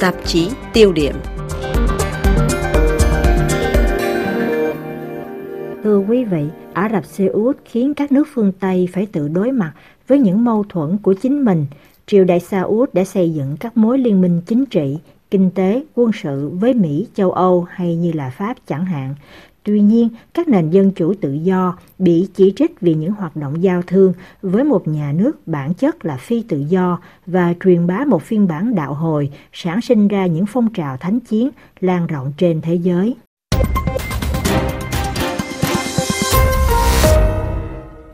Tạp 0.00 0.14
chí 0.24 0.50
tiêu 0.72 0.92
điểm 0.92 1.14
Thưa 5.84 5.98
quý 5.98 6.24
vị, 6.24 6.44
Ả 6.72 6.88
Rập 6.92 7.04
Xê 7.04 7.26
Út 7.26 7.56
khiến 7.64 7.94
các 7.94 8.12
nước 8.12 8.28
phương 8.34 8.52
Tây 8.60 8.88
phải 8.92 9.06
tự 9.06 9.28
đối 9.28 9.52
mặt 9.52 9.72
với 10.08 10.18
những 10.18 10.44
mâu 10.44 10.64
thuẫn 10.68 10.98
của 10.98 11.14
chính 11.22 11.44
mình. 11.44 11.66
Triều 12.06 12.24
đại 12.24 12.40
Sa 12.40 12.60
Út 12.60 12.94
đã 12.94 13.04
xây 13.04 13.30
dựng 13.30 13.56
các 13.60 13.76
mối 13.76 13.98
liên 13.98 14.20
minh 14.20 14.40
chính 14.46 14.66
trị, 14.66 14.98
kinh 15.30 15.50
tế, 15.50 15.84
quân 15.94 16.10
sự 16.22 16.48
với 16.48 16.74
Mỹ, 16.74 17.06
châu 17.14 17.32
Âu 17.32 17.66
hay 17.70 17.96
như 17.96 18.12
là 18.12 18.30
Pháp 18.30 18.56
chẳng 18.66 18.84
hạn. 18.84 19.14
Tuy 19.62 19.80
nhiên, 19.80 20.08
các 20.34 20.48
nền 20.48 20.70
dân 20.70 20.90
chủ 20.90 21.14
tự 21.20 21.32
do 21.32 21.76
bị 21.98 22.28
chỉ 22.34 22.52
trích 22.56 22.80
vì 22.80 22.94
những 22.94 23.12
hoạt 23.12 23.36
động 23.36 23.62
giao 23.62 23.82
thương 23.86 24.12
với 24.42 24.64
một 24.64 24.88
nhà 24.88 25.12
nước 25.16 25.46
bản 25.46 25.74
chất 25.74 26.04
là 26.04 26.16
phi 26.16 26.42
tự 26.48 26.64
do 26.68 26.98
và 27.26 27.54
truyền 27.64 27.86
bá 27.86 28.04
một 28.06 28.22
phiên 28.22 28.48
bản 28.48 28.74
đạo 28.74 28.94
hồi, 28.94 29.30
sản 29.52 29.80
sinh 29.80 30.08
ra 30.08 30.26
những 30.26 30.46
phong 30.46 30.72
trào 30.72 30.96
thánh 30.96 31.20
chiến 31.20 31.50
lan 31.80 32.06
rộng 32.06 32.32
trên 32.36 32.60
thế 32.60 32.74
giới. 32.74 33.16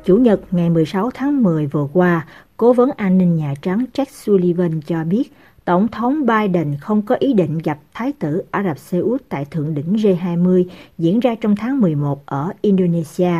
Chủ 0.04 0.16
nhật 0.16 0.40
ngày 0.50 0.70
16 0.70 1.10
tháng 1.14 1.42
10 1.42 1.66
vừa 1.66 1.88
qua, 1.92 2.26
Cố 2.56 2.72
vấn 2.72 2.90
an 2.96 3.18
ninh 3.18 3.36
Nhà 3.36 3.54
Trắng 3.62 3.84
Jack 3.94 4.04
Sullivan 4.10 4.80
cho 4.80 5.04
biết 5.04 5.32
Tổng 5.66 5.88
thống 5.88 6.26
Biden 6.26 6.76
không 6.80 7.02
có 7.02 7.14
ý 7.18 7.32
định 7.32 7.58
gặp 7.58 7.78
Thái 7.94 8.12
tử 8.12 8.42
Ả 8.50 8.62
Rập 8.62 8.78
Xê 8.78 8.98
Út 8.98 9.22
tại 9.28 9.44
Thượng 9.44 9.74
đỉnh 9.74 9.92
G20 9.92 10.64
diễn 10.98 11.20
ra 11.20 11.34
trong 11.40 11.56
tháng 11.56 11.80
11 11.80 12.26
ở 12.26 12.52
Indonesia. 12.60 13.32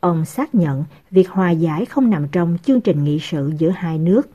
Ông 0.00 0.24
xác 0.24 0.54
nhận 0.54 0.84
việc 1.10 1.28
hòa 1.30 1.50
giải 1.50 1.84
không 1.84 2.10
nằm 2.10 2.28
trong 2.28 2.58
chương 2.62 2.80
trình 2.80 3.04
nghị 3.04 3.18
sự 3.18 3.52
giữa 3.58 3.70
hai 3.70 3.98
nước. 3.98 4.28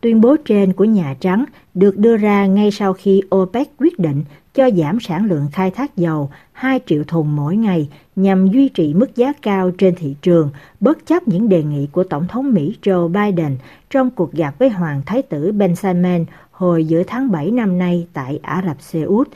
Tuyên 0.00 0.20
bố 0.20 0.36
trên 0.44 0.72
của 0.72 0.84
Nhà 0.84 1.14
Trắng 1.20 1.44
được 1.74 1.96
đưa 1.96 2.16
ra 2.16 2.46
ngay 2.46 2.70
sau 2.70 2.92
khi 2.92 3.22
OPEC 3.34 3.68
quyết 3.78 3.98
định 3.98 4.24
cho 4.54 4.70
giảm 4.70 5.00
sản 5.00 5.24
lượng 5.24 5.46
khai 5.52 5.70
thác 5.70 5.96
dầu 5.96 6.30
2 6.52 6.80
triệu 6.86 7.04
thùng 7.04 7.36
mỗi 7.36 7.56
ngày 7.56 7.88
nhằm 8.16 8.48
duy 8.48 8.68
trì 8.68 8.94
mức 8.94 9.16
giá 9.16 9.32
cao 9.42 9.70
trên 9.70 9.94
thị 9.94 10.14
trường, 10.22 10.50
bất 10.80 11.06
chấp 11.06 11.28
những 11.28 11.48
đề 11.48 11.62
nghị 11.62 11.86
của 11.92 12.04
Tổng 12.04 12.26
thống 12.28 12.54
Mỹ 12.54 12.76
Joe 12.82 13.08
Biden 13.08 13.56
trong 13.90 14.10
cuộc 14.10 14.32
gặp 14.32 14.54
với 14.58 14.68
Hoàng 14.68 15.02
Thái 15.06 15.22
tử 15.22 15.52
Ben 15.52 15.76
Salman 15.76 16.24
hồi 16.50 16.84
giữa 16.84 17.02
tháng 17.06 17.30
7 17.30 17.50
năm 17.50 17.78
nay 17.78 18.06
tại 18.12 18.40
Ả 18.42 18.62
Rập 18.66 18.82
Xê 18.82 19.02
Út. 19.02 19.28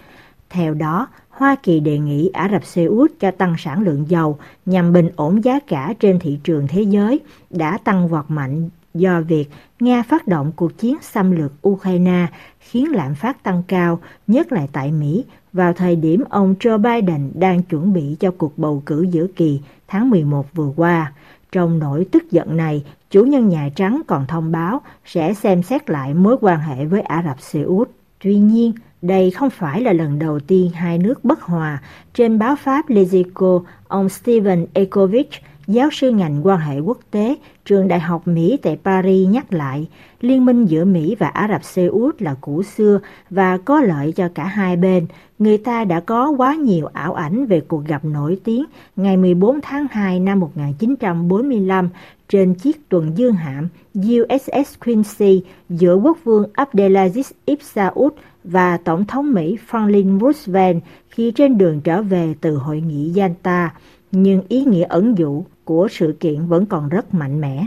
Theo 0.50 0.74
đó, 0.74 1.08
Hoa 1.28 1.56
Kỳ 1.62 1.80
đề 1.80 1.98
nghị 1.98 2.28
Ả 2.28 2.48
Rập 2.52 2.64
Xê 2.64 2.84
Út 2.84 3.12
cho 3.20 3.30
tăng 3.30 3.55
sản 3.58 3.83
lượng 3.83 4.05
dầu 4.08 4.39
nhằm 4.67 4.92
bình 4.92 5.11
ổn 5.17 5.44
giá 5.44 5.61
cả 5.61 5.94
trên 6.00 6.19
thị 6.19 6.39
trường 6.44 6.67
thế 6.69 6.83
giới 6.83 7.20
đã 7.50 7.78
tăng 7.84 8.08
vọt 8.08 8.24
mạnh 8.28 8.69
do 8.95 9.20
việc 9.20 9.50
Nga 9.81 10.03
phát 10.03 10.28
động 10.28 10.53
cuộc 10.56 10.78
chiến 10.78 10.97
xâm 11.03 11.31
lược 11.31 11.69
Ukraine 11.69 12.27
khiến 12.61 12.92
lạm 12.92 13.14
phát 13.14 13.42
tăng 13.42 13.62
cao, 13.69 14.01
nhất 14.27 14.53
là 14.53 14.67
tại 14.73 14.92
Mỹ, 14.92 15.25
vào 15.53 15.73
thời 15.73 15.97
điểm 15.97 16.25
ông 16.28 16.55
Joe 16.61 16.78
Biden 16.78 17.31
đang 17.34 17.62
chuẩn 17.62 17.92
bị 17.92 18.17
cho 18.20 18.31
cuộc 18.39 18.59
bầu 18.59 18.83
cử 18.86 19.06
giữa 19.11 19.27
kỳ 19.36 19.61
tháng 19.89 20.11
11 20.11 20.47
vừa 20.55 20.73
qua. 20.77 21.12
Trong 21.53 21.78
nỗi 21.78 22.06
tức 22.12 22.31
giận 22.31 22.56
này, 22.56 22.84
chủ 23.11 23.25
nhân 23.25 23.48
Nhà 23.48 23.69
Trắng 23.77 24.03
còn 24.06 24.27
thông 24.27 24.53
báo 24.53 24.81
sẽ 25.05 25.34
xem 25.34 25.62
xét 25.62 25.91
lại 25.91 26.14
mối 26.14 26.36
quan 26.41 26.61
hệ 26.61 26.84
với 26.84 27.01
Ả 27.01 27.23
Rập 27.27 27.41
Xê 27.41 27.62
Út. 27.62 27.91
Tuy 28.25 28.36
nhiên, 28.36 28.73
đây 29.03 29.31
không 29.31 29.51
phải 29.51 29.81
là 29.81 29.92
lần 29.92 30.19
đầu 30.19 30.41
tiên 30.41 30.70
hai 30.75 30.98
nước 30.98 31.25
bất 31.25 31.42
hòa. 31.42 31.83
Trên 32.14 32.39
báo 32.39 32.56
Pháp 32.56 32.89
Lezico, 32.89 33.62
ông 33.89 34.08
Steven 34.08 34.67
Ekovich 34.73 35.31
giáo 35.67 35.89
sư 35.93 36.11
ngành 36.11 36.47
quan 36.47 36.61
hệ 36.61 36.79
quốc 36.79 36.98
tế, 37.11 37.34
trường 37.65 37.89
Đại 37.89 38.01
học 38.01 38.29
Mỹ 38.29 38.59
tại 38.62 38.79
Paris 38.84 39.29
nhắc 39.29 39.53
lại, 39.53 39.89
liên 40.20 40.45
minh 40.45 40.67
giữa 40.67 40.84
Mỹ 40.84 41.17
và 41.19 41.29
Ả 41.29 41.48
Rập 41.51 41.65
Xê 41.65 41.87
Út 41.87 42.23
là 42.23 42.34
cũ 42.41 42.62
xưa 42.62 43.01
và 43.31 43.59
có 43.59 43.81
lợi 43.81 44.12
cho 44.12 44.29
cả 44.35 44.45
hai 44.45 44.77
bên. 44.77 45.07
Người 45.39 45.59
ta 45.59 45.85
đã 45.85 46.01
có 46.01 46.31
quá 46.31 46.55
nhiều 46.55 46.87
ảo 46.87 47.15
ảnh 47.15 47.47
về 47.47 47.61
cuộc 47.61 47.85
gặp 47.85 48.05
nổi 48.05 48.39
tiếng 48.45 48.64
ngày 48.97 49.17
14 49.17 49.61
tháng 49.61 49.86
2 49.91 50.20
năm 50.20 50.41
1945 50.41 51.89
trên 52.29 52.55
chiếc 52.55 52.89
tuần 52.89 53.13
dương 53.17 53.35
hạm 53.35 53.69
USS 53.98 54.74
Quincy 54.85 55.42
giữa 55.69 55.95
quốc 55.95 56.19
vương 56.24 56.47
Abdelaziz 56.55 57.33
Ibn 57.45 57.63
Saud 57.63 58.13
và 58.45 58.77
Tổng 58.77 59.05
thống 59.05 59.33
Mỹ 59.33 59.58
Franklin 59.70 60.20
Roosevelt 60.20 60.77
khi 61.11 61.30
trên 61.30 61.58
đường 61.58 61.80
trở 61.80 62.03
về 62.03 62.35
từ 62.41 62.57
hội 62.57 62.80
nghị 62.80 63.13
Yalta 63.17 63.70
nhưng 64.14 64.42
ý 64.48 64.64
nghĩa 64.64 64.85
ẩn 64.85 65.19
dụ 65.19 65.45
của 65.64 65.89
sự 65.91 66.17
kiện 66.20 66.47
vẫn 66.47 66.67
còn 66.67 66.89
rất 66.89 67.14
mạnh 67.14 67.41
mẽ. 67.41 67.67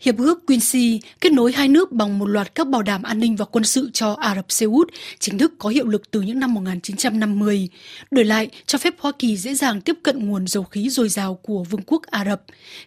Hiệp 0.00 0.18
ước 0.18 0.46
Quincy 0.46 1.00
kết 1.20 1.32
nối 1.32 1.52
hai 1.52 1.68
nước 1.68 1.92
bằng 1.92 2.18
một 2.18 2.26
loạt 2.26 2.54
các 2.54 2.68
bảo 2.68 2.82
đảm 2.82 3.02
an 3.02 3.18
ninh 3.18 3.36
và 3.36 3.44
quân 3.44 3.64
sự 3.64 3.90
cho 3.92 4.12
Ả 4.12 4.34
Rập 4.34 4.52
Xê 4.52 4.66
Út 4.66 4.88
chính 5.18 5.38
thức 5.38 5.54
có 5.58 5.68
hiệu 5.68 5.86
lực 5.86 6.10
từ 6.10 6.20
những 6.20 6.40
năm 6.40 6.54
1950, 6.54 7.68
đổi 8.10 8.24
lại 8.24 8.48
cho 8.66 8.78
phép 8.78 8.94
Hoa 8.98 9.12
Kỳ 9.18 9.36
dễ 9.36 9.54
dàng 9.54 9.80
tiếp 9.80 9.96
cận 10.02 10.28
nguồn 10.28 10.46
dầu 10.46 10.62
khí 10.62 10.88
dồi 10.88 11.08
dào 11.08 11.34
của 11.34 11.64
Vương 11.64 11.82
quốc 11.86 12.02
Ả 12.02 12.24
Rập. 12.24 12.42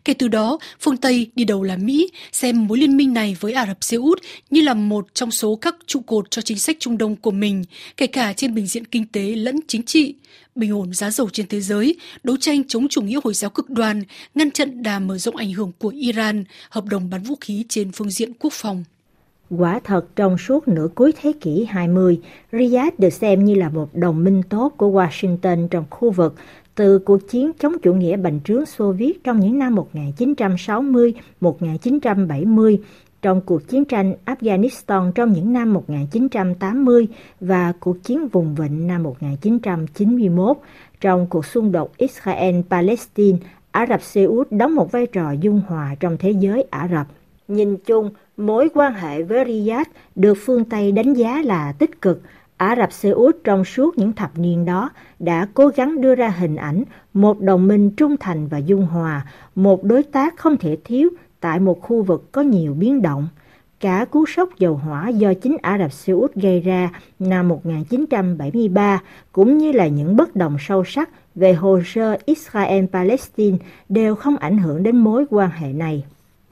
Kể 0.05 0.13
từ 0.13 0.27
đó, 0.27 0.59
phương 0.79 0.97
Tây 0.97 1.31
đi 1.35 1.43
đầu 1.43 1.63
là 1.63 1.77
Mỹ 1.77 2.09
xem 2.31 2.67
mối 2.67 2.77
liên 2.77 2.97
minh 2.97 3.13
này 3.13 3.37
với 3.39 3.53
Ả 3.53 3.65
Rập 3.65 3.83
Xê 3.83 3.97
Út 3.97 4.21
như 4.49 4.61
là 4.61 4.73
một 4.73 5.07
trong 5.13 5.31
số 5.31 5.55
các 5.55 5.75
trụ 5.87 5.99
cột 5.99 6.31
cho 6.31 6.41
chính 6.41 6.59
sách 6.59 6.77
Trung 6.79 6.97
Đông 6.97 7.15
của 7.15 7.31
mình, 7.31 7.63
kể 7.97 8.07
cả 8.07 8.33
trên 8.33 8.55
bình 8.55 8.67
diện 8.67 8.85
kinh 8.85 9.05
tế 9.05 9.21
lẫn 9.21 9.59
chính 9.67 9.83
trị 9.83 10.15
bình 10.55 10.73
ổn 10.73 10.93
giá 10.93 11.11
dầu 11.11 11.29
trên 11.29 11.47
thế 11.47 11.61
giới, 11.61 11.95
đấu 12.23 12.37
tranh 12.37 12.63
chống 12.67 12.87
chủ 12.87 13.01
nghĩa 13.01 13.19
Hồi 13.23 13.33
giáo 13.33 13.49
cực 13.49 13.69
đoan, 13.69 14.03
ngăn 14.35 14.51
chặn 14.51 14.83
đà 14.83 14.99
mở 14.99 15.17
rộng 15.17 15.35
ảnh 15.35 15.53
hưởng 15.53 15.71
của 15.79 15.89
Iran, 15.89 16.43
hợp 16.69 16.85
đồng 16.85 17.00
bán 17.09 17.23
vũ 17.23 17.35
khí 17.41 17.65
trên 17.69 17.91
phương 17.91 18.09
diện 18.09 18.33
quốc 18.39 18.53
phòng. 18.53 18.83
Quả 19.49 19.79
thật 19.83 20.15
trong 20.15 20.37
suốt 20.37 20.67
nửa 20.67 20.87
cuối 20.95 21.13
thế 21.21 21.33
kỷ 21.41 21.65
20, 21.65 22.19
Riyadh 22.51 22.99
được 22.99 23.09
xem 23.09 23.45
như 23.45 23.55
là 23.55 23.69
một 23.69 23.89
đồng 23.93 24.23
minh 24.23 24.41
tốt 24.49 24.73
của 24.77 24.91
Washington 24.91 25.67
trong 25.67 25.85
khu 25.89 26.11
vực 26.11 26.35
từ 26.75 26.99
cuộc 26.99 27.29
chiến 27.29 27.51
chống 27.59 27.73
chủ 27.83 27.93
nghĩa 27.93 28.17
bành 28.17 28.39
trướng 28.43 28.65
Xô 28.65 28.91
Viết 28.91 29.23
trong 29.23 29.39
những 29.39 29.59
năm 29.59 29.75
1960-1970 29.95 32.77
trong 33.21 33.41
cuộc 33.41 33.67
chiến 33.67 33.85
tranh 33.85 34.13
Afghanistan 34.25 35.11
trong 35.11 35.33
những 35.33 35.53
năm 35.53 35.73
1980 35.73 37.07
và 37.39 37.73
cuộc 37.79 38.03
chiến 38.03 38.27
vùng 38.27 38.55
vịnh 38.55 38.87
năm 38.87 39.03
1991, 39.03 40.57
trong 41.01 41.27
cuộc 41.29 41.45
xung 41.45 41.71
đột 41.71 41.91
Israel-Palestine, 41.97 43.37
Ả 43.71 43.85
Rập 43.89 44.01
Xê 44.01 44.23
Út 44.23 44.47
đóng 44.51 44.75
một 44.75 44.91
vai 44.91 45.07
trò 45.07 45.31
dung 45.31 45.61
hòa 45.67 45.95
trong 45.99 46.17
thế 46.17 46.31
giới 46.31 46.65
Ả 46.69 46.87
Rập. 46.91 47.07
Nhìn 47.47 47.77
chung, 47.77 48.09
mối 48.37 48.69
quan 48.73 48.93
hệ 48.93 49.23
với 49.23 49.45
Riyadh 49.45 49.89
được 50.15 50.37
phương 50.45 50.65
Tây 50.65 50.91
đánh 50.91 51.13
giá 51.13 51.41
là 51.45 51.71
tích 51.71 52.01
cực. 52.01 52.21
Ả 52.57 52.75
Rập 52.75 52.91
Xê 52.91 53.09
Út 53.09 53.37
trong 53.43 53.65
suốt 53.65 53.97
những 53.97 54.13
thập 54.13 54.37
niên 54.37 54.65
đó 54.65 54.89
đã 55.19 55.47
cố 55.53 55.67
gắng 55.67 56.01
đưa 56.01 56.15
ra 56.15 56.29
hình 56.29 56.55
ảnh 56.55 56.83
một 57.13 57.39
đồng 57.39 57.67
minh 57.67 57.91
trung 57.91 58.17
thành 58.19 58.47
và 58.47 58.57
dung 58.57 58.85
hòa, 58.85 59.25
một 59.55 59.83
đối 59.83 60.03
tác 60.03 60.37
không 60.37 60.57
thể 60.57 60.77
thiếu 60.83 61.09
tại 61.39 61.59
một 61.59 61.81
khu 61.81 62.03
vực 62.03 62.31
có 62.31 62.41
nhiều 62.41 62.73
biến 62.73 63.01
động. 63.01 63.27
Cả 63.81 64.05
cú 64.11 64.25
sốc 64.25 64.49
dầu 64.57 64.75
hỏa 64.75 65.09
do 65.09 65.33
chính 65.33 65.57
Ả 65.61 65.77
Rập 65.77 65.91
Xê 65.91 66.13
Út 66.13 66.35
gây 66.35 66.59
ra 66.59 66.89
năm 67.19 67.47
1973 67.47 69.01
cũng 69.31 69.57
như 69.57 69.71
là 69.71 69.87
những 69.87 70.15
bất 70.15 70.35
đồng 70.35 70.57
sâu 70.59 70.83
sắc 70.83 71.09
về 71.35 71.53
hồ 71.53 71.79
sơ 71.85 72.17
Israel-Palestine 72.25 73.57
đều 73.89 74.15
không 74.15 74.37
ảnh 74.37 74.57
hưởng 74.57 74.83
đến 74.83 74.97
mối 74.97 75.25
quan 75.29 75.49
hệ 75.49 75.73
này. 75.73 76.03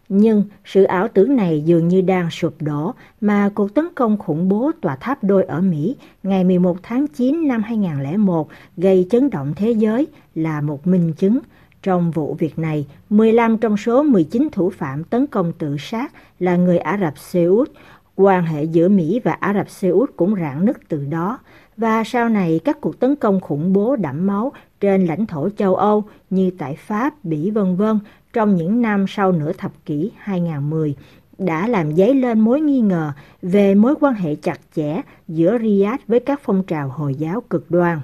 Nhưng 0.10 0.44
sự 0.66 0.84
ảo 0.84 1.08
tưởng 1.08 1.36
này 1.36 1.62
dường 1.66 1.88
như 1.88 2.02
đang 2.02 2.30
sụp 2.30 2.54
đổ 2.60 2.94
mà 3.22 3.50
cuộc 3.56 3.74
tấn 3.74 3.86
công 3.96 4.18
khủng 4.18 4.50
bố 4.50 4.72
tòa 4.82 4.96
tháp 4.96 5.24
đôi 5.24 5.44
ở 5.44 5.62
Mỹ 5.62 5.96
ngày 6.24 6.44
11 6.44 6.78
tháng 6.84 7.08
9 7.08 7.48
năm 7.48 7.64
2001 7.64 8.48
gây 8.78 9.08
chấn 9.12 9.30
động 9.30 9.54
thế 9.56 9.72
giới 9.72 10.08
là 10.36 10.62
một 10.62 10.88
minh 10.88 11.14
chứng– 11.18 11.40
trong 11.84 12.12
vụ 12.12 12.34
việc 12.40 12.60
này, 12.60 12.88
15 13.10 13.58
trong 13.58 13.78
số 13.78 14.04
19 14.04 14.50
thủ 14.52 14.70
phạm 14.70 15.04
tấn 15.04 15.28
công 15.28 15.54
tự 15.54 15.76
sát 15.80 16.14
là 16.40 16.56
người 16.56 16.78
Ả 16.78 16.98
Rập 17.02 17.18
Xê 17.18 17.44
Út. 17.46 17.72
Quan 18.16 18.46
hệ 18.46 18.64
giữa 18.64 18.90
Mỹ 18.90 19.22
và 19.24 19.32
Ả 19.32 19.54
Rập 19.54 19.70
Xê 19.70 19.90
Út 19.90 20.12
cũng 20.16 20.36
rạn 20.36 20.66
nứt 20.66 20.78
từ 20.88 21.06
đó. 21.06 21.40
Và 21.78 22.04
sau 22.04 22.30
này 22.30 22.60
các 22.66 22.82
cuộc 22.82 23.00
tấn 23.00 23.16
công 23.16 23.40
khủng 23.40 23.74
bố 23.74 23.96
đẫm 23.96 24.28
máu 24.28 24.52
trên 24.80 25.06
lãnh 25.06 25.26
thổ 25.26 25.50
châu 25.50 25.76
Âu 25.76 26.04
như 26.30 26.52
tại 26.58 26.76
Pháp, 26.76 27.14
Bỉ 27.24 27.52
vân 27.52 27.76
vân 27.76 28.00
trong 28.34 28.56
những 28.56 28.82
năm 28.82 29.06
sau 29.08 29.32
nửa 29.32 29.54
thập 29.54 29.72
kỷ 29.86 30.12
2010 30.18 30.96
đã 31.38 31.68
làm 31.68 31.96
dấy 31.96 32.14
lên 32.14 32.40
mối 32.40 32.62
nghi 32.62 32.82
ngờ 32.82 33.12
về 33.42 33.76
mối 33.76 33.96
quan 34.00 34.14
hệ 34.14 34.36
chặt 34.36 34.60
chẽ 34.76 35.02
giữa 35.28 35.58
Riyadh 35.58 36.02
với 36.08 36.20
các 36.20 36.40
phong 36.44 36.64
trào 36.64 36.90
Hồi 36.90 37.16
giáo 37.16 37.42
cực 37.50 37.72
đoan. 37.72 38.00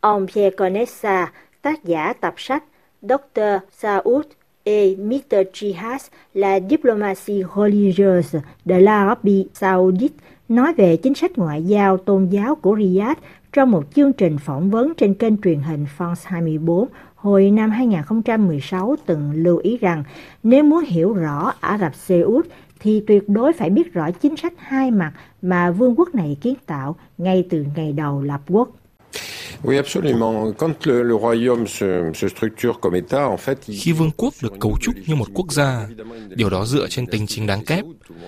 Ông 0.00 0.26
Pierre 0.34 0.56
Conessa, 0.56 1.32
tác 1.62 1.84
giả 1.84 2.12
tập 2.12 2.34
sách 2.36 2.64
Dr. 3.02 3.62
Saoud 3.70 4.26
et 4.64 4.96
Mr. 4.96 5.44
Jihad, 5.52 6.00
la 6.34 6.60
diplomatie 6.60 7.44
religieuse 7.56 8.36
de 8.64 8.74
l'Arabie 8.74 9.48
Saoudite, 9.54 10.14
nói 10.48 10.74
về 10.74 10.96
chính 10.96 11.14
sách 11.14 11.38
ngoại 11.38 11.62
giao 11.62 11.96
tôn 11.96 12.28
giáo 12.28 12.54
của 12.54 12.76
Riyadh 12.76 13.18
trong 13.52 13.70
một 13.70 13.84
chương 13.94 14.12
trình 14.12 14.38
phỏng 14.38 14.70
vấn 14.70 14.94
trên 14.94 15.14
kênh 15.14 15.36
truyền 15.36 15.60
hình 15.60 15.86
France 15.98 16.14
24 16.24 16.88
hồi 17.14 17.50
năm 17.50 17.70
2016 17.70 18.96
từng 19.06 19.32
lưu 19.34 19.56
ý 19.56 19.78
rằng 19.78 20.04
nếu 20.42 20.64
muốn 20.64 20.84
hiểu 20.84 21.12
rõ 21.12 21.52
Ả 21.60 21.78
Rập 21.78 21.94
Xê 21.94 22.20
Út 22.20 22.46
thì 22.80 23.02
tuyệt 23.06 23.28
đối 23.28 23.52
phải 23.52 23.70
biết 23.70 23.92
rõ 23.92 24.10
chính 24.10 24.36
sách 24.36 24.52
hai 24.58 24.90
mặt 24.90 25.12
mà 25.42 25.70
vương 25.70 25.94
quốc 25.96 26.14
này 26.14 26.36
kiến 26.40 26.54
tạo 26.66 26.96
ngay 27.18 27.46
từ 27.50 27.64
ngày 27.76 27.92
đầu 27.92 28.22
lập 28.22 28.40
quốc. 28.48 28.68
Oui, 29.64 29.76
absolument. 29.76 30.52
Quand 30.58 30.86
le, 30.86 31.02
le 31.02 31.14
royaume 31.14 31.66
se, 31.66 32.12
se 32.14 32.28
structure 32.28 32.72
comme 32.80 32.94
État, 32.94 33.26
en 33.26 33.36
fait, 33.36 33.58
Khi 33.68 33.92
vương 33.92 34.10
quốc 34.16 34.34
được 34.42 34.52
cấu 34.60 34.78
trúc 34.80 34.94
như 35.06 35.14
một 35.14 35.28
quốc 35.34 35.52
gia, 35.52 35.88
điều 36.28 36.50
đó 36.50 36.64
dựa 36.64 36.86
trên 36.88 37.06
tính 37.06 37.26
chính 37.26 37.46
đáng 37.46 37.64
kép. 37.64 37.84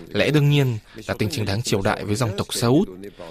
Lẽ 0.08 0.30
đương 0.30 0.50
nhiên 0.50 0.78
là 1.06 1.14
tính 1.14 1.28
chính 1.32 1.44
đáng 1.44 1.62
triều 1.62 1.82
đại 1.82 2.04
với 2.04 2.14
dòng 2.14 2.30
tộc 2.36 2.46
Saud, 2.50 2.88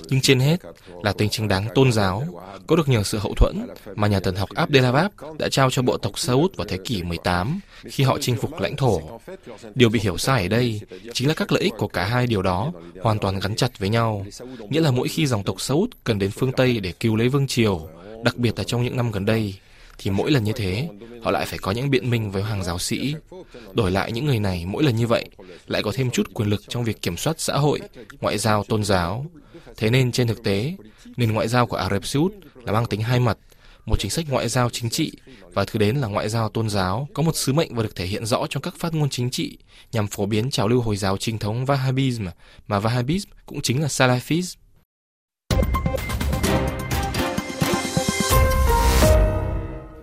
nhưng 0.10 0.22
trên 0.22 0.40
hết 0.40 0.58
là 1.04 1.14
tính 1.14 1.30
chính 1.30 1.48
đáng 1.48 1.68
tôn 1.76 1.92
giáo, 1.92 2.24
có 2.68 2.76
được 2.76 2.90
nhờ 2.90 3.04
sự 3.04 3.18
hậu 3.18 3.34
thuẫn 3.34 3.68
mà 3.96 4.08
nhà 4.08 4.20
thần 4.20 4.36
học 4.36 4.50
Abdelhabab 4.56 5.12
đã 5.40 5.50
trao 5.50 5.70
cho 5.70 5.82
bộ 5.82 5.98
tộc 5.98 6.20
Saud 6.20 6.52
vào 6.56 6.68
thế 6.68 6.78
kỷ 6.86 7.04
18 7.04 7.60
khi 7.86 8.04
họ 8.04 8.18
chinh 8.22 8.36
phục 8.36 8.60
lãnh 8.60 8.76
thổ. 8.76 9.02
Điều 9.76 9.90
bị 9.90 10.00
hiểu 10.00 10.18
sai 10.18 10.42
ở 10.42 10.48
đây 10.48 10.82
chính 11.14 11.28
là 11.28 11.34
các 11.34 11.52
lợi 11.52 11.64
ích 11.64 11.74
của 11.78 11.88
cả 11.88 12.06
hai 12.06 12.28
điều 12.28 12.42
đó 12.42 12.72
hoàn 13.02 13.20
toàn 13.20 13.40
gắn 13.40 13.56
chặt 13.56 13.80
với 13.80 13.90
nhau. 13.90 14.26
Nghĩa 14.70 14.82
là 14.82 14.92
mỗi 14.92 15.08
khi 15.08 15.26
dòng 15.26 15.44
tộc 15.44 15.62
Saud 15.62 15.90
cần 16.04 16.20
đến 16.20 16.32
phương 16.32 16.52
Tây 16.52 16.80
để 16.80 16.92
cứu 17.00 17.16
lấy 17.16 17.30
vương 17.30 17.48
triều, 17.48 17.83
đặc 18.24 18.38
biệt 18.38 18.58
là 18.58 18.64
trong 18.64 18.84
những 18.84 18.98
năm 18.98 19.12
gần 19.12 19.26
đây, 19.26 19.56
thì 19.98 20.12
mỗi 20.12 20.32
lần 20.32 20.44
như 20.44 20.52
thế, 20.56 20.88
họ 21.24 21.32
lại 21.32 21.46
phải 21.46 21.60
có 21.60 21.72
những 21.72 21.90
biện 21.90 22.10
minh 22.10 22.32
với 22.32 22.44
hàng 22.44 22.64
giáo 22.64 22.80
sĩ. 22.80 23.16
Đổi 23.74 23.92
lại 23.92 24.12
những 24.12 24.26
người 24.26 24.40
này 24.40 24.66
mỗi 24.66 24.84
lần 24.84 24.96
như 24.96 25.08
vậy, 25.08 25.30
lại 25.68 25.84
có 25.84 25.92
thêm 25.96 26.12
chút 26.12 26.34
quyền 26.34 26.50
lực 26.50 26.62
trong 26.68 26.84
việc 26.84 27.02
kiểm 27.02 27.18
soát 27.18 27.40
xã 27.40 27.58
hội, 27.58 27.80
ngoại 28.22 28.38
giao, 28.38 28.64
tôn 28.64 28.84
giáo. 28.84 29.26
Thế 29.78 29.90
nên 29.90 30.12
trên 30.12 30.28
thực 30.28 30.44
tế, 30.44 30.74
nền 31.18 31.32
ngoại 31.32 31.48
giao 31.48 31.68
của 31.68 31.78
Ả 31.78 31.90
Rập 31.90 32.06
Xê 32.06 32.20
Út 32.20 32.34
là 32.56 32.74
mang 32.74 32.86
tính 32.86 33.02
hai 33.02 33.20
mặt, 33.20 33.38
một 33.86 34.00
chính 34.00 34.12
sách 34.12 34.26
ngoại 34.30 34.50
giao 34.50 34.70
chính 34.70 34.90
trị 34.90 35.12
và 35.54 35.66
thứ 35.66 35.80
đến 35.80 35.96
là 35.96 36.08
ngoại 36.08 36.30
giao 36.30 36.50
tôn 36.50 36.70
giáo 36.70 37.08
có 37.14 37.24
một 37.24 37.36
sứ 37.36 37.54
mệnh 37.54 37.76
và 37.76 37.84
được 37.84 37.96
thể 37.96 38.06
hiện 38.06 38.26
rõ 38.26 38.46
trong 38.50 38.64
các 38.64 38.74
phát 38.80 38.94
ngôn 38.94 39.10
chính 39.10 39.30
trị 39.30 39.58
nhằm 39.92 40.08
phổ 40.08 40.26
biến 40.26 40.50
trào 40.50 40.68
lưu 40.68 40.82
hồi 40.82 40.98
giáo 40.98 41.18
chính 41.18 41.38
thống 41.38 41.66
Wahhabism 41.66 42.28
mà 42.68 42.80
Wahhabism 42.80 43.26
cũng 43.46 43.62
chính 43.62 43.82
là 43.82 43.88
Salafism. 43.88 44.56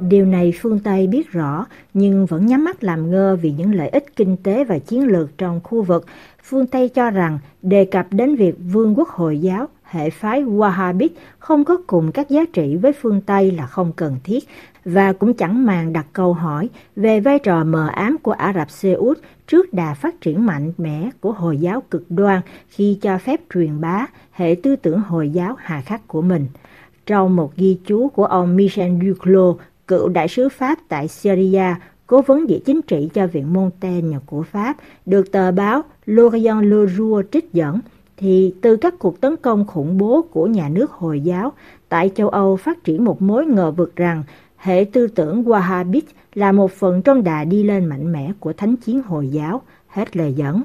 Điều 0.00 0.26
này 0.26 0.52
phương 0.60 0.78
Tây 0.78 1.06
biết 1.06 1.32
rõ 1.32 1.66
nhưng 1.94 2.26
vẫn 2.26 2.46
nhắm 2.46 2.64
mắt 2.64 2.84
làm 2.84 3.10
ngơ 3.10 3.36
vì 3.42 3.52
những 3.52 3.74
lợi 3.74 3.88
ích 3.88 4.16
kinh 4.16 4.36
tế 4.36 4.64
và 4.64 4.78
chiến 4.78 5.06
lược 5.06 5.38
trong 5.38 5.60
khu 5.64 5.82
vực. 5.82 6.06
Phương 6.42 6.66
Tây 6.66 6.88
cho 6.88 7.10
rằng 7.10 7.38
đề 7.62 7.84
cập 7.84 8.06
đến 8.10 8.36
việc 8.36 8.54
vương 8.72 8.98
quốc 8.98 9.08
Hồi 9.08 9.38
giáo 9.38 9.68
hệ 9.84 10.10
phái 10.10 10.42
Wahhabit 10.42 11.08
không 11.38 11.64
có 11.64 11.76
cùng 11.86 12.12
các 12.12 12.30
giá 12.30 12.44
trị 12.52 12.76
với 12.76 12.92
phương 12.92 13.20
Tây 13.20 13.50
là 13.50 13.66
không 13.66 13.92
cần 13.96 14.16
thiết 14.24 14.44
và 14.84 15.12
cũng 15.12 15.34
chẳng 15.34 15.66
màng 15.66 15.92
đặt 15.92 16.06
câu 16.12 16.32
hỏi 16.32 16.68
về 16.96 17.20
vai 17.20 17.38
trò 17.38 17.64
mờ 17.64 17.88
ám 17.88 18.16
của 18.22 18.32
Ả 18.32 18.52
Rập 18.56 18.70
Xê 18.70 18.92
Út 18.92 19.18
trước 19.46 19.72
đà 19.72 19.94
phát 19.94 20.20
triển 20.20 20.46
mạnh 20.46 20.72
mẽ 20.78 21.10
của 21.20 21.32
Hồi 21.32 21.58
giáo 21.58 21.82
cực 21.90 22.10
đoan 22.10 22.40
khi 22.68 22.98
cho 23.02 23.18
phép 23.18 23.40
truyền 23.54 23.80
bá 23.80 24.06
hệ 24.32 24.56
tư 24.62 24.76
tưởng 24.76 25.00
Hồi 25.00 25.30
giáo 25.30 25.54
hà 25.58 25.80
khắc 25.80 26.08
của 26.08 26.22
mình. 26.22 26.46
Trong 27.06 27.36
một 27.36 27.56
ghi 27.56 27.78
chú 27.86 28.08
của 28.08 28.24
ông 28.24 28.56
Michel 28.56 28.92
Duclos, 29.06 29.56
cựu 29.90 30.08
đại 30.08 30.28
sứ 30.28 30.48
Pháp 30.48 30.78
tại 30.88 31.08
Syria, 31.08 31.74
cố 32.06 32.22
vấn 32.22 32.46
địa 32.46 32.58
chính 32.64 32.82
trị 32.82 33.08
cho 33.14 33.26
Viện 33.26 33.52
Montaigne 33.52 34.18
của 34.26 34.42
Pháp, 34.42 34.76
được 35.06 35.32
tờ 35.32 35.52
báo 35.52 35.82
L'Orient 36.06 36.60
Le 36.60 36.76
Jour 36.76 37.22
trích 37.32 37.52
dẫn, 37.52 37.80
thì 38.16 38.54
từ 38.60 38.76
các 38.76 38.94
cuộc 38.98 39.20
tấn 39.20 39.36
công 39.36 39.66
khủng 39.66 39.98
bố 39.98 40.22
của 40.22 40.46
nhà 40.46 40.68
nước 40.68 40.90
Hồi 40.90 41.20
giáo 41.20 41.52
tại 41.88 42.10
châu 42.14 42.28
Âu 42.28 42.56
phát 42.56 42.84
triển 42.84 43.04
một 43.04 43.22
mối 43.22 43.46
ngờ 43.46 43.70
vực 43.70 43.96
rằng 43.96 44.22
hệ 44.56 44.84
tư 44.92 45.06
tưởng 45.06 45.42
Wahhabit 45.42 46.02
là 46.34 46.52
một 46.52 46.70
phần 46.72 47.02
trong 47.02 47.24
đà 47.24 47.44
đi 47.44 47.62
lên 47.62 47.84
mạnh 47.84 48.12
mẽ 48.12 48.32
của 48.40 48.52
thánh 48.52 48.76
chiến 48.76 49.02
Hồi 49.02 49.28
giáo, 49.28 49.62
hết 49.88 50.16
lời 50.16 50.32
dẫn. 50.32 50.62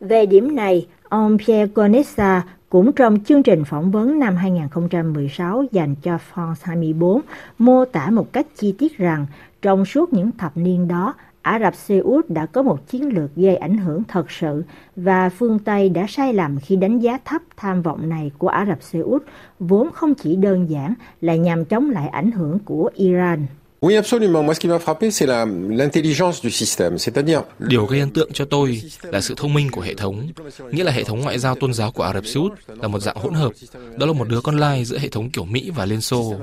Về 0.00 0.26
điểm 0.26 0.56
này, 0.56 0.86
ông 1.08 1.38
Pierre 1.38 1.72
Gonessa 1.74 2.42
cũng 2.68 2.92
trong 2.92 3.24
chương 3.24 3.42
trình 3.42 3.64
phỏng 3.64 3.90
vấn 3.90 4.18
năm 4.18 4.36
2016 4.36 5.64
dành 5.72 5.94
cho 6.02 6.18
France 6.34 6.54
24 6.62 7.20
mô 7.58 7.84
tả 7.84 8.10
một 8.10 8.32
cách 8.32 8.46
chi 8.56 8.74
tiết 8.78 8.98
rằng 8.98 9.26
trong 9.62 9.84
suốt 9.84 10.12
những 10.12 10.30
thập 10.32 10.56
niên 10.56 10.88
đó, 10.88 11.14
Ả 11.42 11.58
Rập 11.58 11.74
Xê 11.74 11.98
Út 11.98 12.30
đã 12.30 12.46
có 12.46 12.62
một 12.62 12.88
chiến 12.88 13.08
lược 13.08 13.34
gây 13.36 13.56
ảnh 13.56 13.78
hưởng 13.78 14.02
thật 14.08 14.30
sự 14.30 14.64
và 14.96 15.28
phương 15.28 15.58
Tây 15.58 15.88
đã 15.88 16.06
sai 16.08 16.34
lầm 16.34 16.58
khi 16.60 16.76
đánh 16.76 16.98
giá 16.98 17.18
thấp 17.24 17.42
tham 17.56 17.82
vọng 17.82 18.08
này 18.08 18.30
của 18.38 18.48
Ả 18.48 18.66
Rập 18.66 18.82
Xê 18.82 18.98
Út, 18.98 19.24
vốn 19.58 19.90
không 19.92 20.14
chỉ 20.14 20.36
đơn 20.36 20.70
giản 20.70 20.94
là 21.20 21.36
nhằm 21.36 21.64
chống 21.64 21.90
lại 21.90 22.08
ảnh 22.08 22.30
hưởng 22.30 22.58
của 22.58 22.90
Iran. 22.94 23.46
Oui, 23.80 23.94
absolument. 23.94 24.42
Moi, 24.42 24.54
ce 24.54 24.60
qui 24.60 24.68
m'a 24.68 24.78
frappé, 24.78 25.10
c'est 25.10 25.26
la, 25.26 25.44
l'intelligence 25.44 26.40
du 26.42 26.50
système. 26.50 26.98
C'est-à-dire... 26.98 27.42
Điều 27.58 27.86
gây 27.86 28.00
ấn 28.00 28.10
tượng 28.10 28.32
cho 28.32 28.44
tôi 28.44 28.82
là 29.02 29.20
sự 29.20 29.34
thông 29.36 29.54
minh 29.54 29.70
của 29.70 29.80
hệ 29.80 29.94
thống. 29.94 30.28
Nghĩa 30.70 30.84
là 30.84 30.92
hệ 30.92 31.04
thống 31.04 31.20
ngoại 31.20 31.38
giao 31.38 31.54
tôn 31.54 31.74
giáo 31.74 31.92
của 31.92 32.02
Ả 32.02 32.12
Rập 32.12 32.26
Xê 32.26 32.40
Út 32.40 32.52
là 32.68 32.88
một 32.88 32.98
dạng 33.00 33.16
hỗn 33.16 33.34
hợp. 33.34 33.52
Đó 33.96 34.06
là 34.06 34.12
một 34.12 34.28
đứa 34.28 34.40
con 34.40 34.56
lai 34.56 34.84
giữa 34.84 34.98
hệ 34.98 35.08
thống 35.08 35.30
kiểu 35.30 35.44
Mỹ 35.44 35.70
và 35.70 35.84
Liên 35.84 36.00
Xô. 36.00 36.34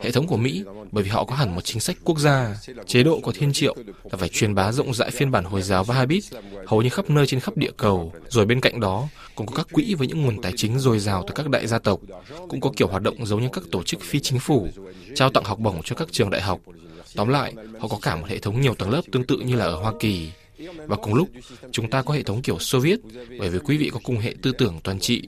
Hệ 0.00 0.10
thống 0.10 0.26
của 0.26 0.36
Mỹ, 0.36 0.64
bởi 0.92 1.04
vì 1.04 1.10
họ 1.10 1.24
có 1.24 1.34
hẳn 1.34 1.54
một 1.54 1.60
chính 1.64 1.80
sách 1.80 1.96
quốc 2.04 2.18
gia, 2.18 2.56
chế 2.86 3.02
độ 3.02 3.20
của 3.22 3.32
thiên 3.32 3.52
triệu 3.52 3.74
là 4.10 4.18
phải 4.18 4.28
truyền 4.28 4.54
bá 4.54 4.72
rộng 4.72 4.94
rãi 4.94 5.10
phiên 5.10 5.30
bản 5.30 5.44
Hồi 5.44 5.62
giáo 5.62 5.84
Wahhabit 5.84 6.20
hầu 6.66 6.82
như 6.82 6.88
khắp 6.88 7.10
nơi 7.10 7.26
trên 7.26 7.40
khắp 7.40 7.56
địa 7.56 7.70
cầu. 7.76 8.12
Rồi 8.28 8.46
bên 8.46 8.60
cạnh 8.60 8.80
đó, 8.80 9.08
cũng 9.34 9.46
có 9.46 9.54
các 9.56 9.66
quỹ 9.72 9.94
với 9.94 10.06
những 10.06 10.22
nguồn 10.22 10.42
tài 10.42 10.52
chính 10.56 10.78
dồi 10.78 10.98
dào 10.98 11.24
từ 11.26 11.34
các 11.34 11.48
đại 11.48 11.66
gia 11.66 11.78
tộc, 11.78 12.00
cũng 12.48 12.60
có 12.60 12.70
kiểu 12.76 12.88
hoạt 12.88 13.02
động 13.02 13.26
giống 13.26 13.42
như 13.42 13.48
các 13.52 13.64
tổ 13.70 13.82
chức 13.82 14.00
phi 14.00 14.20
chính 14.20 14.38
phủ, 14.38 14.68
trao 15.14 15.30
tặng 15.30 15.44
học 15.44 15.58
bổng 15.58 15.82
cho 15.84 15.96
các 15.96 16.08
trường 16.12 16.30
đại 16.30 16.40
học. 16.40 16.60
Tóm 17.16 17.28
lại, 17.28 17.54
họ 17.78 17.88
có 17.88 17.98
cả 18.02 18.16
một 18.16 18.26
hệ 18.28 18.38
thống 18.38 18.60
nhiều 18.60 18.74
tầng 18.74 18.90
lớp 18.90 19.02
tương 19.12 19.26
tự 19.26 19.36
như 19.38 19.56
là 19.56 19.64
ở 19.64 19.76
Hoa 19.76 19.92
Kỳ. 20.00 20.30
Và 20.86 20.96
cùng 20.96 21.14
lúc, 21.14 21.28
chúng 21.72 21.90
ta 21.90 22.02
có 22.02 22.14
hệ 22.14 22.22
thống 22.22 22.42
kiểu 22.42 22.58
Xô 22.58 22.78
Viết, 22.78 23.00
bởi 23.38 23.50
vì 23.50 23.58
quý 23.58 23.76
vị 23.76 23.90
có 23.92 24.00
cùng 24.02 24.18
hệ 24.18 24.34
tư 24.42 24.52
tưởng 24.58 24.80
toàn 24.82 25.00
trị. 25.00 25.22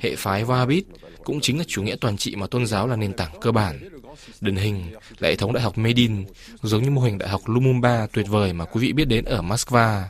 Hệ 0.00 0.16
phái 0.16 0.44
Wahhabit 0.44 0.82
cũng 1.24 1.40
chính 1.40 1.58
là 1.58 1.64
chủ 1.68 1.82
nghĩa 1.82 1.96
toàn 2.00 2.16
trị 2.16 2.36
mà 2.36 2.46
tôn 2.46 2.66
giáo 2.66 2.86
là 2.86 2.96
nền 2.96 3.12
tảng 3.12 3.40
cơ 3.40 3.52
bản. 3.52 3.88
Điển 4.40 4.56
hình 4.56 4.84
là 5.18 5.28
hệ 5.28 5.36
thống 5.36 5.52
đại 5.52 5.62
học 5.62 5.78
Medin, 5.78 6.24
giống 6.62 6.82
như 6.82 6.90
mô 6.90 7.02
hình 7.02 7.18
đại 7.18 7.28
học 7.28 7.40
Lumumba 7.46 8.06
tuyệt 8.12 8.26
vời 8.28 8.52
mà 8.52 8.64
quý 8.64 8.80
vị 8.80 8.92
biết 8.92 9.04
đến 9.04 9.24
ở 9.24 9.42
Moscow, 9.42 10.02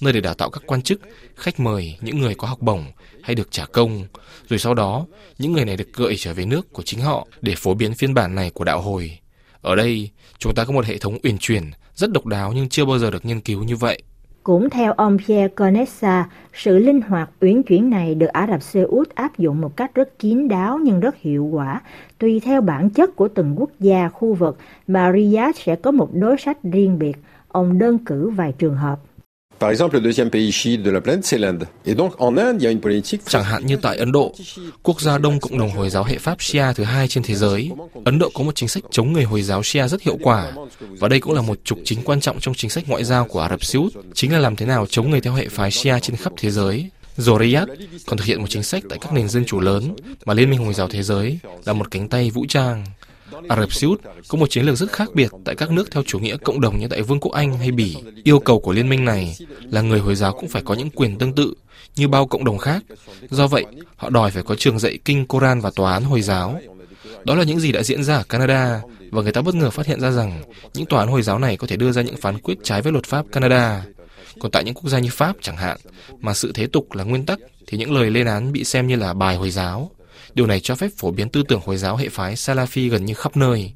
nơi 0.00 0.12
để 0.12 0.20
đào 0.20 0.34
tạo 0.34 0.50
các 0.50 0.62
quan 0.66 0.82
chức, 0.82 1.00
khách 1.34 1.60
mời, 1.60 1.98
những 2.00 2.20
người 2.20 2.34
có 2.34 2.48
học 2.48 2.58
bổng 2.60 2.84
hay 3.22 3.34
được 3.34 3.50
trả 3.50 3.64
công. 3.64 4.04
Rồi 4.48 4.58
sau 4.58 4.74
đó, 4.74 5.06
những 5.38 5.52
người 5.52 5.64
này 5.64 5.76
được 5.76 5.92
gợi 5.92 6.16
trở 6.16 6.34
về 6.34 6.44
nước 6.44 6.72
của 6.72 6.82
chính 6.82 7.00
họ 7.00 7.26
để 7.40 7.54
phổ 7.56 7.74
biến 7.74 7.94
phiên 7.94 8.14
bản 8.14 8.34
này 8.34 8.50
của 8.50 8.64
đạo 8.64 8.80
hồi. 8.80 9.18
Ở 9.60 9.74
đây, 9.76 10.10
chúng 10.38 10.54
ta 10.54 10.64
có 10.64 10.72
một 10.72 10.84
hệ 10.84 10.98
thống 10.98 11.18
uyển 11.22 11.38
chuyển, 11.38 11.62
rất 11.94 12.12
độc 12.12 12.26
đáo 12.26 12.52
nhưng 12.54 12.68
chưa 12.68 12.84
bao 12.84 12.98
giờ 12.98 13.10
được 13.10 13.24
nghiên 13.24 13.40
cứu 13.40 13.64
như 13.64 13.76
vậy. 13.76 14.02
Cũng 14.42 14.70
theo 14.70 14.92
ông 14.92 15.18
Pierre 15.18 15.54
Conessa, 15.54 16.28
sự 16.54 16.78
linh 16.78 17.00
hoạt 17.00 17.30
uyển 17.40 17.62
chuyển 17.62 17.90
này 17.90 18.14
được 18.14 18.26
Ả 18.26 18.46
Rập 18.50 18.62
Xê 18.62 18.82
Út 18.82 19.14
áp 19.14 19.38
dụng 19.38 19.60
một 19.60 19.76
cách 19.76 19.94
rất 19.94 20.18
kín 20.18 20.48
đáo 20.48 20.78
nhưng 20.82 21.00
rất 21.00 21.16
hiệu 21.20 21.44
quả. 21.44 21.80
Tùy 22.18 22.40
theo 22.40 22.60
bản 22.60 22.90
chất 22.90 23.16
của 23.16 23.28
từng 23.28 23.54
quốc 23.56 23.70
gia, 23.80 24.08
khu 24.08 24.34
vực 24.34 24.58
mà 24.86 25.12
Riyadh 25.12 25.56
sẽ 25.56 25.76
có 25.76 25.90
một 25.90 26.08
đối 26.12 26.36
sách 26.38 26.58
riêng 26.62 26.98
biệt. 26.98 27.16
Ông 27.48 27.78
đơn 27.78 27.98
cử 27.98 28.30
vài 28.30 28.52
trường 28.58 28.76
hợp. 28.76 29.00
Par 29.58 29.70
exemple, 29.70 29.96
le 29.96 30.00
deuxième 30.00 30.30
pays 30.30 30.52
chiite 30.52 30.82
de 30.82 30.90
la 30.90 31.00
planète, 31.00 31.24
c'est 31.24 31.38
l'Inde. 31.38 31.66
Et 31.86 31.94
donc, 31.94 32.12
en 32.18 32.36
Inde, 32.36 32.60
il 32.60 32.64
y 32.64 32.66
a 32.66 32.70
une 32.70 32.80
politique... 32.80 33.20
Chẳng 33.28 33.44
hạn 33.44 33.66
như 33.66 33.76
tại 33.76 33.96
Ấn 33.96 34.12
Độ, 34.12 34.34
quốc 34.82 35.00
gia 35.00 35.18
đông 35.18 35.40
cộng 35.40 35.58
đồng 35.58 35.70
Hồi 35.70 35.90
giáo 35.90 36.04
hệ 36.04 36.18
Pháp 36.18 36.42
Shia 36.42 36.64
thứ 36.76 36.84
hai 36.84 37.08
trên 37.08 37.22
thế 37.22 37.34
giới, 37.34 37.70
Ấn 38.04 38.18
Độ 38.18 38.30
có 38.34 38.44
một 38.44 38.54
chính 38.54 38.68
sách 38.68 38.82
chống 38.90 39.12
người 39.12 39.24
Hồi 39.24 39.42
giáo 39.42 39.62
Shia 39.62 39.88
rất 39.88 40.02
hiệu 40.02 40.18
quả. 40.22 40.52
Và 40.80 41.08
đây 41.08 41.20
cũng 41.20 41.34
là 41.34 41.42
một 41.42 41.58
trục 41.64 41.78
chính 41.84 42.02
quan 42.04 42.20
trọng 42.20 42.40
trong 42.40 42.54
chính 42.54 42.70
sách 42.70 42.84
ngoại 42.88 43.04
giao 43.04 43.24
của 43.24 43.40
Ả 43.40 43.48
Rập 43.48 43.64
Xê 43.64 43.78
Út, 43.78 43.92
chính 44.14 44.32
là 44.32 44.38
làm 44.38 44.56
thế 44.56 44.66
nào 44.66 44.86
chống 44.86 45.10
người 45.10 45.20
theo 45.20 45.34
hệ 45.34 45.48
phái 45.48 45.70
Shia 45.70 46.00
trên 46.00 46.16
khắp 46.16 46.32
thế 46.36 46.50
giới. 46.50 46.90
Rồi 47.16 47.38
Riyadh 47.46 47.70
còn 48.06 48.18
thực 48.18 48.24
hiện 48.24 48.40
một 48.40 48.46
chính 48.48 48.62
sách 48.62 48.82
tại 48.88 48.98
các 49.02 49.12
nền 49.12 49.28
dân 49.28 49.44
chủ 49.44 49.60
lớn 49.60 49.96
mà 50.24 50.34
Liên 50.34 50.50
minh 50.50 50.64
Hồi 50.64 50.74
giáo 50.74 50.88
Thế 50.88 51.02
giới 51.02 51.38
là 51.64 51.72
một 51.72 51.90
cánh 51.90 52.08
tay 52.08 52.30
vũ 52.30 52.46
trang. 52.48 52.84
Ả 53.48 53.56
Rập 53.56 53.72
Xê 53.72 53.86
Út 53.86 54.00
có 54.28 54.38
một 54.38 54.50
chiến 54.50 54.64
lược 54.64 54.76
rất 54.76 54.92
khác 54.92 55.14
biệt 55.14 55.30
tại 55.44 55.54
các 55.54 55.70
nước 55.70 55.90
theo 55.90 56.02
chủ 56.02 56.18
nghĩa 56.18 56.36
cộng 56.36 56.60
đồng 56.60 56.78
như 56.78 56.88
tại 56.88 57.02
Vương 57.02 57.20
quốc 57.20 57.32
Anh 57.32 57.58
hay 57.58 57.70
Bỉ. 57.70 57.96
Yêu 58.24 58.38
cầu 58.38 58.60
của 58.60 58.72
liên 58.72 58.88
minh 58.88 59.04
này 59.04 59.36
là 59.70 59.80
người 59.80 60.00
Hồi 60.00 60.14
giáo 60.14 60.32
cũng 60.32 60.48
phải 60.48 60.62
có 60.62 60.74
những 60.74 60.90
quyền 60.90 61.18
tương 61.18 61.34
tự 61.34 61.54
như 61.96 62.08
bao 62.08 62.26
cộng 62.26 62.44
đồng 62.44 62.58
khác. 62.58 62.82
Do 63.30 63.46
vậy, 63.46 63.64
họ 63.96 64.10
đòi 64.10 64.30
phải 64.30 64.42
có 64.42 64.54
trường 64.54 64.78
dạy 64.78 64.98
kinh 65.04 65.26
Koran 65.26 65.60
và 65.60 65.70
tòa 65.70 65.92
án 65.92 66.04
Hồi 66.04 66.22
giáo. 66.22 66.60
Đó 67.24 67.34
là 67.34 67.44
những 67.44 67.60
gì 67.60 67.72
đã 67.72 67.82
diễn 67.82 68.04
ra 68.04 68.16
ở 68.16 68.24
Canada 68.28 68.80
và 69.10 69.22
người 69.22 69.32
ta 69.32 69.42
bất 69.42 69.54
ngờ 69.54 69.70
phát 69.70 69.86
hiện 69.86 70.00
ra 70.00 70.10
rằng 70.10 70.42
những 70.74 70.86
tòa 70.86 71.00
án 71.00 71.08
Hồi 71.08 71.22
giáo 71.22 71.38
này 71.38 71.56
có 71.56 71.66
thể 71.66 71.76
đưa 71.76 71.92
ra 71.92 72.02
những 72.02 72.16
phán 72.16 72.38
quyết 72.38 72.58
trái 72.62 72.82
với 72.82 72.92
luật 72.92 73.04
pháp 73.04 73.26
Canada. 73.32 73.84
Còn 74.40 74.50
tại 74.50 74.64
những 74.64 74.74
quốc 74.74 74.90
gia 74.90 74.98
như 74.98 75.10
Pháp 75.12 75.36
chẳng 75.42 75.56
hạn, 75.56 75.76
mà 76.20 76.34
sự 76.34 76.52
thế 76.54 76.66
tục 76.66 76.92
là 76.92 77.04
nguyên 77.04 77.26
tắc 77.26 77.38
thì 77.66 77.78
những 77.78 77.92
lời 77.92 78.10
lên 78.10 78.26
án 78.26 78.52
bị 78.52 78.64
xem 78.64 78.86
như 78.86 78.96
là 78.96 79.14
bài 79.14 79.36
Hồi 79.36 79.50
giáo. 79.50 79.90
Điều 80.34 80.46
này 80.46 80.60
cho 80.60 80.74
phép 80.74 80.88
phổ 80.96 81.10
biến 81.10 81.28
tư 81.28 81.42
tưởng 81.48 81.60
Hồi 81.64 81.76
giáo 81.76 81.96
hệ 81.96 82.08
phái 82.08 82.34
Salafi 82.34 82.90
gần 82.90 83.04
như 83.04 83.14
khắp 83.14 83.36
nơi. 83.36 83.72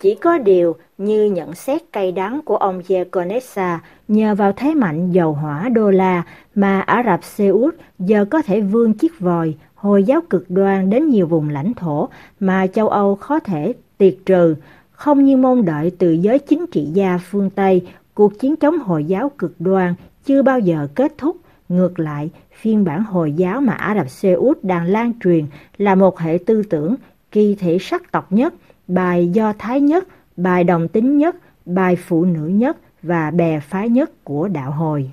Chỉ 0.00 0.14
có 0.14 0.38
điều 0.38 0.76
như 0.98 1.24
nhận 1.24 1.54
xét 1.54 1.82
cay 1.92 2.12
đắng 2.12 2.40
của 2.44 2.56
ông 2.56 2.82
Yekonesa 2.88 3.80
nhờ 4.08 4.34
vào 4.34 4.52
thế 4.52 4.74
mạnh 4.74 5.12
dầu 5.12 5.32
hỏa 5.32 5.68
đô 5.68 5.90
la 5.90 6.22
mà 6.54 6.80
Ả 6.80 7.02
Rập 7.06 7.24
Xê 7.24 7.48
Út 7.48 7.74
giờ 7.98 8.24
có 8.24 8.42
thể 8.42 8.60
vươn 8.60 8.94
chiếc 8.94 9.20
vòi 9.20 9.54
Hồi 9.74 10.04
giáo 10.04 10.20
cực 10.30 10.50
đoan 10.50 10.90
đến 10.90 11.08
nhiều 11.08 11.26
vùng 11.26 11.48
lãnh 11.48 11.74
thổ 11.74 12.08
mà 12.40 12.66
châu 12.66 12.88
Âu 12.88 13.16
khó 13.16 13.40
thể 13.40 13.72
tiệt 13.98 14.14
trừ, 14.26 14.54
không 14.90 15.24
như 15.24 15.36
mong 15.36 15.64
đợi 15.64 15.92
từ 15.98 16.12
giới 16.12 16.38
chính 16.38 16.66
trị 16.66 16.84
gia 16.92 17.18
phương 17.30 17.50
Tây, 17.50 17.82
cuộc 18.14 18.38
chiến 18.38 18.56
chống 18.56 18.78
Hồi 18.78 19.04
giáo 19.04 19.30
cực 19.38 19.54
đoan 19.58 19.94
chưa 20.26 20.42
bao 20.42 20.58
giờ 20.58 20.88
kết 20.94 21.12
thúc 21.18 21.36
Ngược 21.72 21.98
lại, 21.98 22.30
phiên 22.52 22.84
bản 22.84 23.04
Hồi 23.04 23.32
giáo 23.32 23.60
mà 23.60 23.72
Ả 23.72 23.94
Rập 23.94 24.08
Xê 24.08 24.32
Út 24.32 24.64
đang 24.64 24.86
lan 24.86 25.12
truyền 25.24 25.46
là 25.76 25.94
một 25.94 26.18
hệ 26.18 26.38
tư 26.46 26.62
tưởng 26.70 26.94
kỳ 27.30 27.54
thể 27.54 27.78
sắc 27.80 28.12
tộc 28.12 28.32
nhất, 28.32 28.54
bài 28.88 29.28
do 29.28 29.52
thái 29.58 29.80
nhất, 29.80 30.08
bài 30.36 30.64
đồng 30.64 30.88
tính 30.88 31.18
nhất, 31.18 31.36
bài 31.66 31.96
phụ 31.96 32.24
nữ 32.24 32.46
nhất 32.46 32.76
và 33.02 33.30
bè 33.30 33.60
phái 33.60 33.88
nhất 33.88 34.24
của 34.24 34.48
đạo 34.48 34.70
hồi. 34.70 35.10